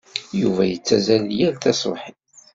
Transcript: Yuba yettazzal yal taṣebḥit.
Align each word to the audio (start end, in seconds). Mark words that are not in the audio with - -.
Yuba 0.41 0.63
yettazzal 0.67 1.25
yal 1.39 1.53
taṣebḥit. 1.57 2.23